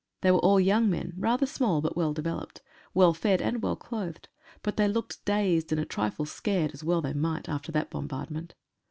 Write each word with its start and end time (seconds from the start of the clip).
They 0.21 0.31
were 0.31 0.39
all 0.39 0.59
young 0.59 0.89
men, 0.89 1.13
rather 1.15 1.45
small, 1.45 1.79
but 1.79 1.95
well 1.95 2.11
developed— 2.11 2.63
well 2.95 3.13
fed, 3.13 3.39
and 3.39 3.61
well 3.61 3.75
clothed. 3.75 4.29
But 4.63 4.75
they 4.75 4.87
looked 4.87 5.23
dazed 5.25 5.71
and 5.71 5.79
a 5.79 5.85
trifle 5.85 6.25
scared, 6.25 6.71
as 6.73 6.83
well 6.83 7.03
they 7.03 7.13
might, 7.13 7.47
after 7.47 7.71
that 7.73 7.91
bombardment. 7.91 8.55